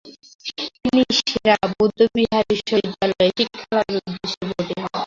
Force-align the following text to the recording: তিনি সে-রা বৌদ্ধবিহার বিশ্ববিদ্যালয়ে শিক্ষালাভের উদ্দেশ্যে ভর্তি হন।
তিনি 0.75 1.01
সে-রা 1.19 1.55
বৌদ্ধবিহার 1.71 2.43
বিশ্ববিদ্যালয়ে 2.51 3.31
শিক্ষালাভের 3.37 3.97
উদ্দেশ্যে 4.01 4.43
ভর্তি 4.49 4.73
হন। 4.77 4.89